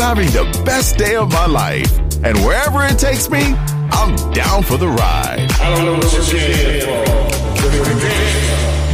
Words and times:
I'm 0.00 0.16
having 0.16 0.30
the 0.30 0.62
best 0.64 0.96
day 0.96 1.16
of 1.16 1.32
my 1.32 1.46
life. 1.46 1.98
And 2.22 2.38
wherever 2.46 2.84
it 2.84 3.00
takes 3.00 3.28
me, 3.28 3.40
I'm 3.90 4.14
down 4.32 4.62
for 4.62 4.76
the 4.76 4.86
ride. 4.86 5.50
I 5.60 5.74
don't 5.74 5.84
know 5.86 5.94
what 5.94 6.12
you're 6.12 6.22
here 6.22 6.82
for. 6.82 7.02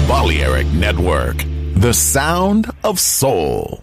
Balearic 0.09 0.67
Network, 0.69 1.45
the 1.75 1.93
sound 1.93 2.71
of 2.85 2.98
soul. 2.98 3.80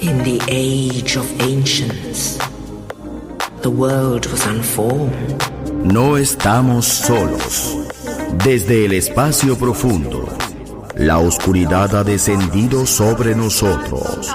In 0.00 0.18
the 0.24 0.42
age 0.48 1.14
of 1.14 1.40
ancients, 1.42 2.38
the 3.62 3.70
world 3.70 4.26
was 4.26 4.44
unformed. 4.46 5.44
No 5.84 6.16
estamos 6.16 6.86
solos. 6.86 7.76
Desde 8.42 8.86
el 8.86 8.94
espacio 8.94 9.56
profundo, 9.56 10.26
la 10.96 11.20
oscuridad 11.20 11.94
ha 11.94 12.02
descendido 12.02 12.84
sobre 12.84 13.36
nosotros. 13.36 14.34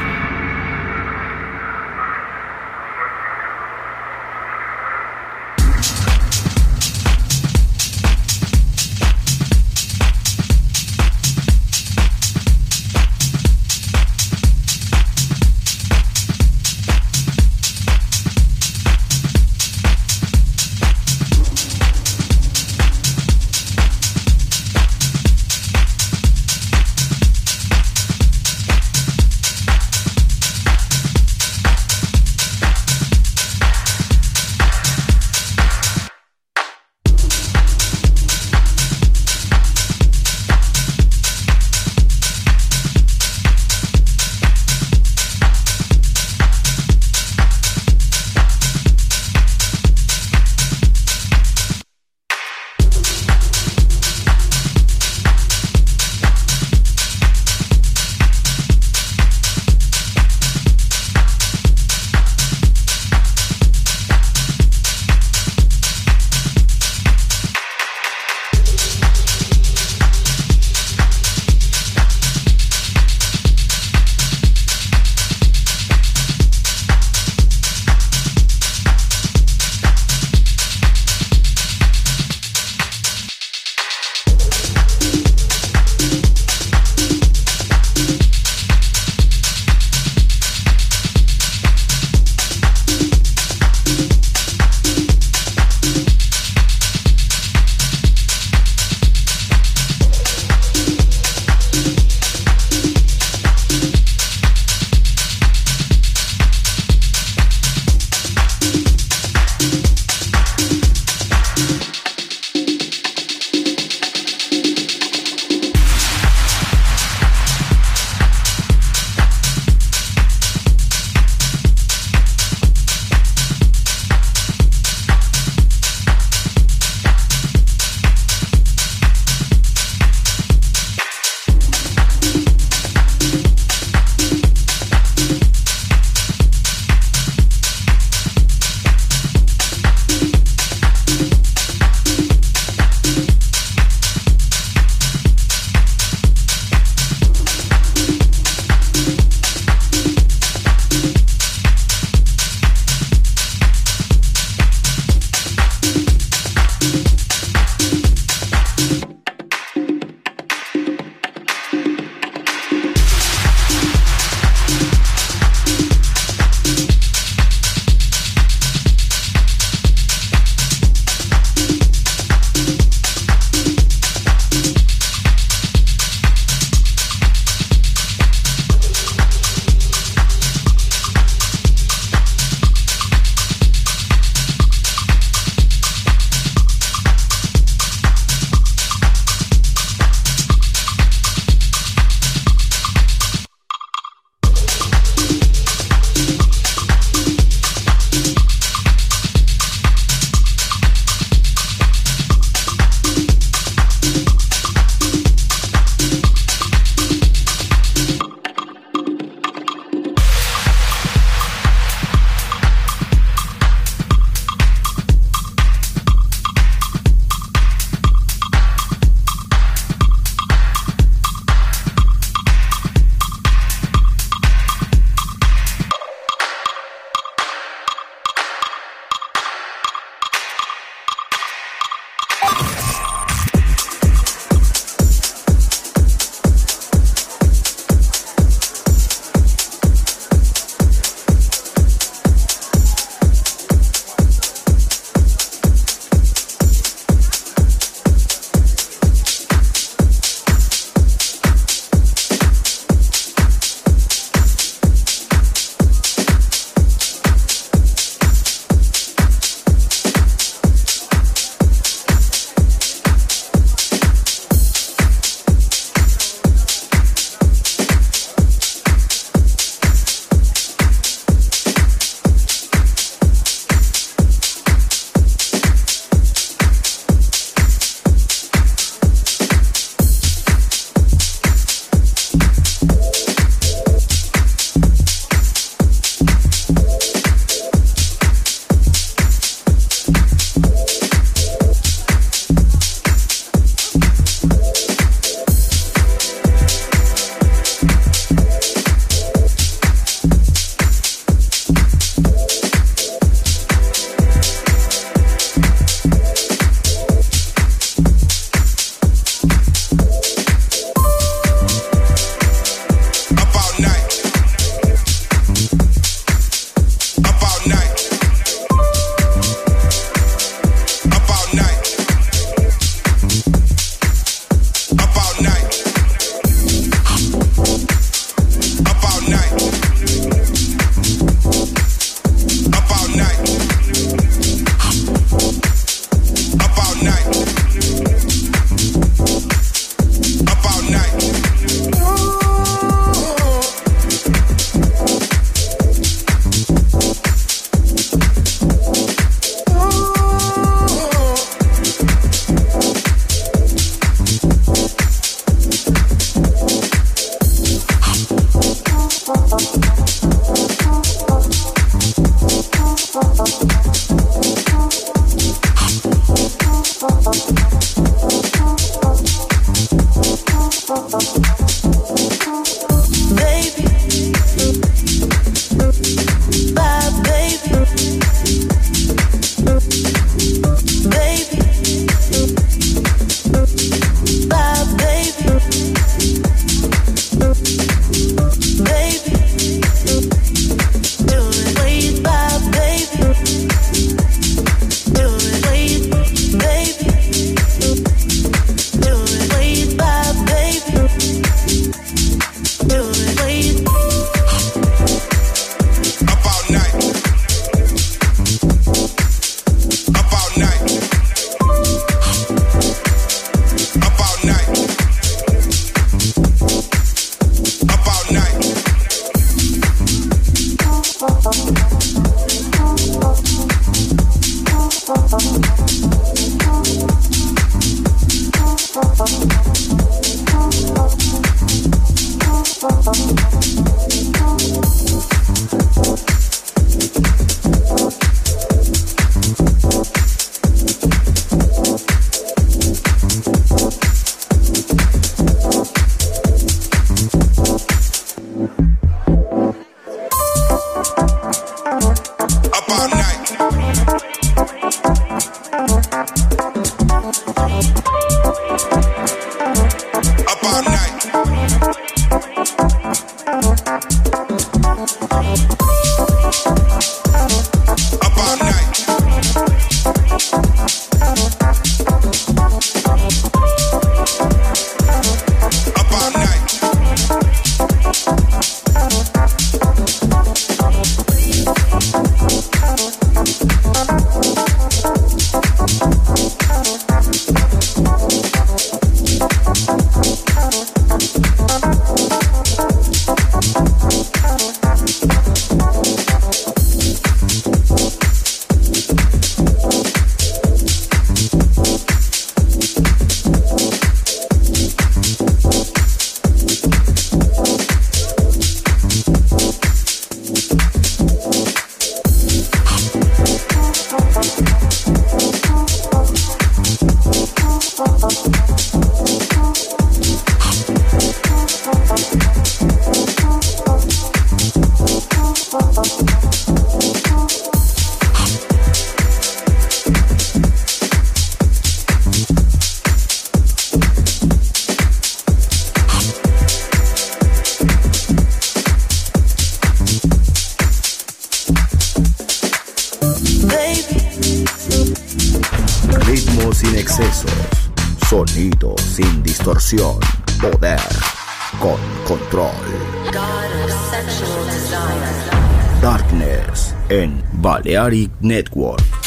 Chaotic 558.01 558.31
Network. 558.41 559.20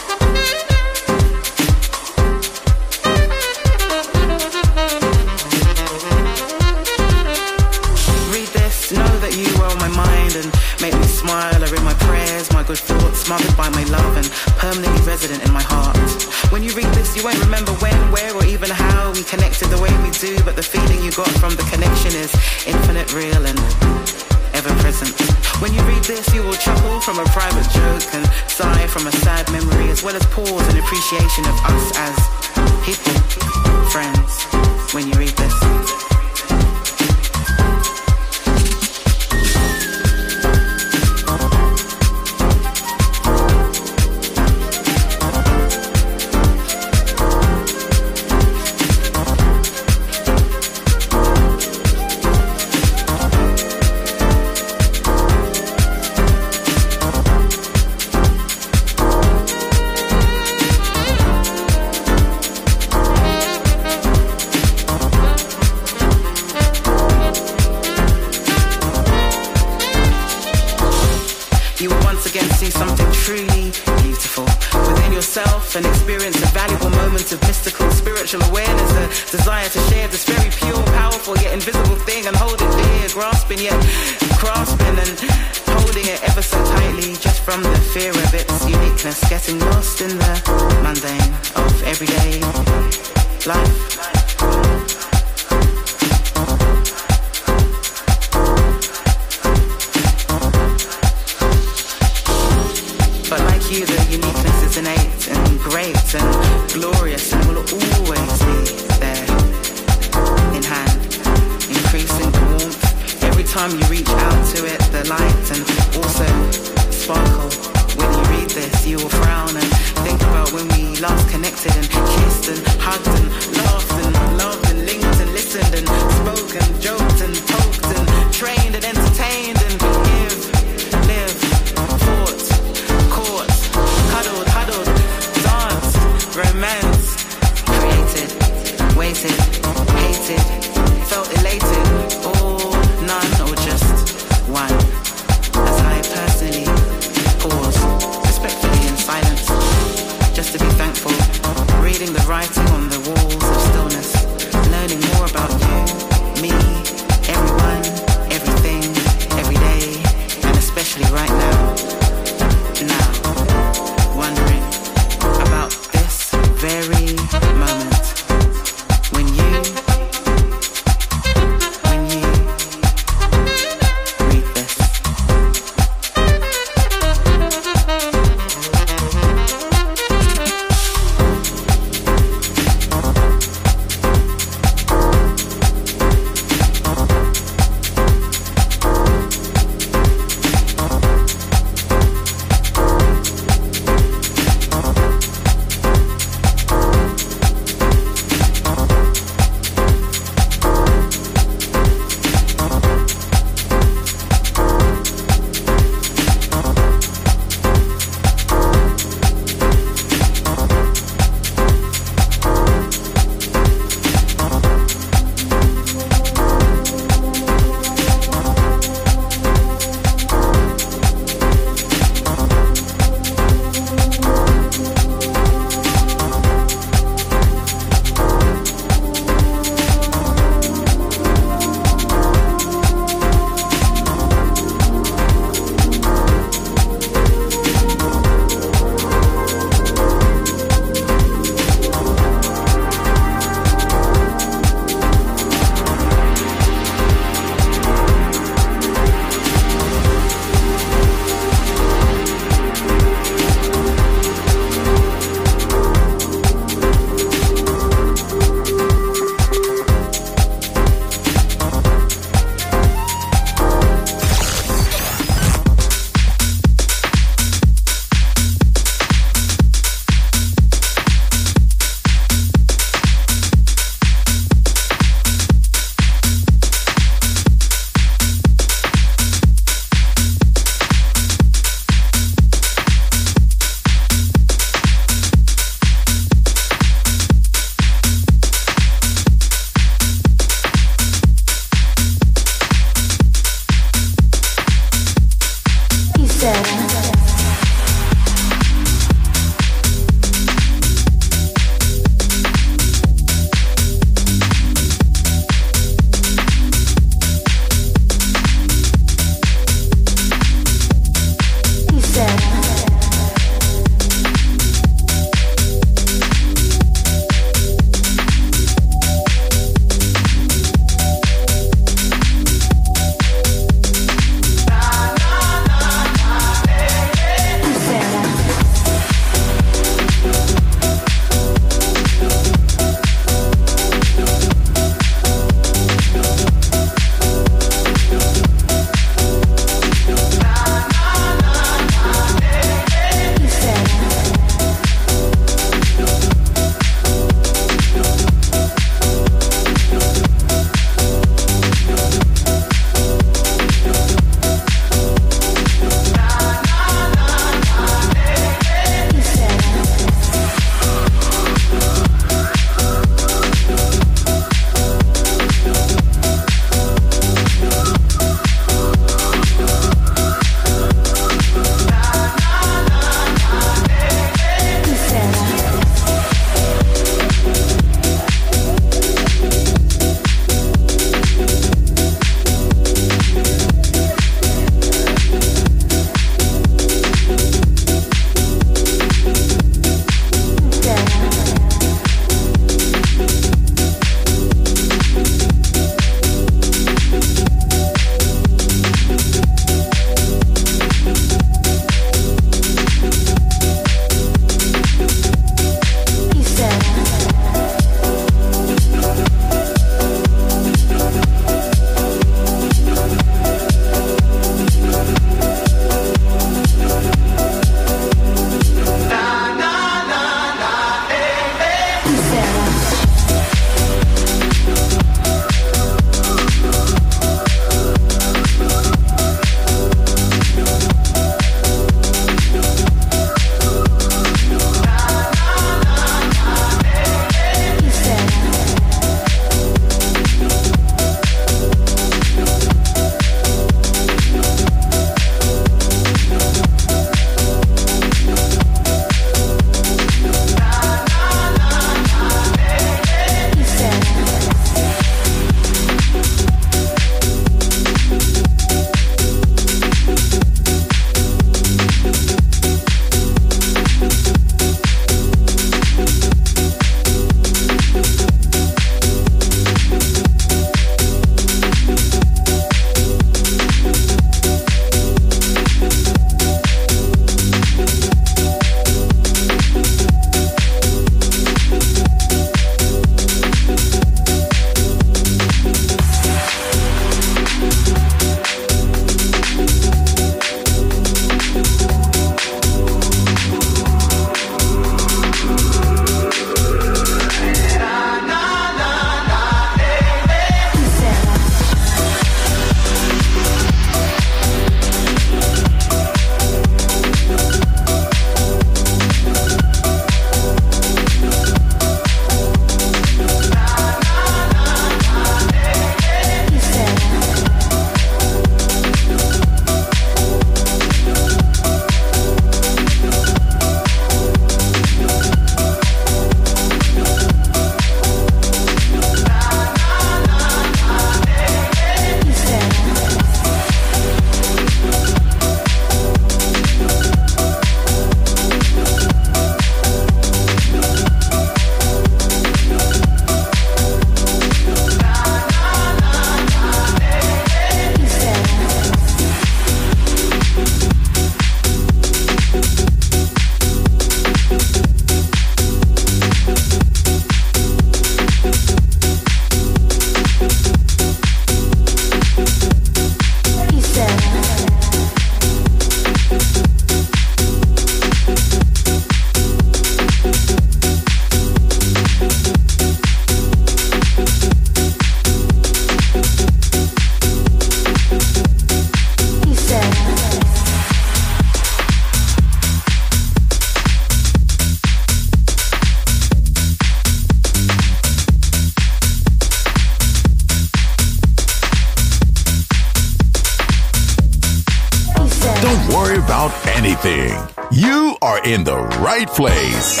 Everything, 596.98 597.48
you 597.70 598.16
are 598.20 598.40
in 598.44 598.64
the 598.64 598.76
right 599.00 599.28
place. 599.34 600.00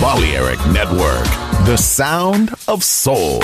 Balearic 0.00 0.64
Network, 0.66 1.26
the 1.64 1.76
sound 1.76 2.52
of 2.66 2.82
soul. 2.82 3.42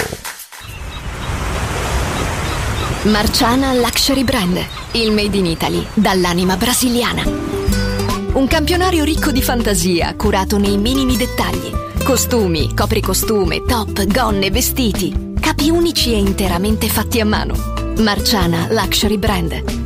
Marciana 3.04 3.74
Luxury 3.74 4.24
Brand, 4.24 4.58
il 4.92 5.12
made 5.12 5.36
in 5.36 5.46
Italy 5.46 5.86
dall'anima 5.94 6.56
brasiliana. 6.56 7.24
Un 8.32 8.46
campionario 8.48 9.04
ricco 9.04 9.30
di 9.30 9.42
fantasia, 9.42 10.14
curato 10.14 10.58
nei 10.58 10.76
minimi 10.76 11.16
dettagli. 11.16 11.72
Costumi, 12.02 12.74
copricostume, 12.74 13.62
top, 13.64 14.04
gonne, 14.06 14.50
vestiti. 14.50 15.34
Capi 15.40 15.70
unici 15.70 16.12
e 16.12 16.18
interamente 16.18 16.88
fatti 16.88 17.20
a 17.20 17.24
mano. 17.24 17.94
Marciana 17.98 18.66
Luxury 18.70 19.16
Brand. 19.16 19.85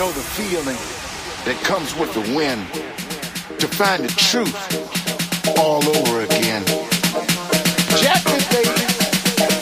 know 0.00 0.12
the 0.12 0.20
feeling 0.20 0.80
that 1.44 1.62
comes 1.62 1.94
with 1.94 2.08
the 2.14 2.24
wind 2.34 2.64
to 3.60 3.68
find 3.68 4.02
the 4.02 4.08
truth 4.16 4.56
all 5.58 5.84
over 5.84 6.22
again. 6.22 6.64
Jack 8.00 8.24
this 8.24 8.48
baby, 8.48 8.80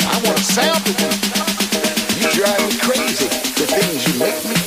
I 0.06 0.14
want 0.22 0.38
to 0.38 0.44
sample 0.44 0.94
you. 0.94 1.10
You 2.22 2.30
drive 2.38 2.62
me 2.70 2.78
crazy, 2.78 3.26
the 3.58 3.66
things 3.66 4.06
you 4.06 4.14
make 4.20 4.44
me 4.44 4.57